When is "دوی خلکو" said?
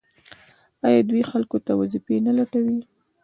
1.09-1.57